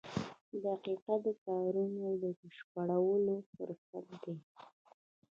•دقیقه 0.63 1.15
د 1.25 1.27
کارونو 1.45 2.05
د 2.21 2.23
بشپړولو 2.39 3.35
فرصت 3.53 4.07
دی. 4.23 4.35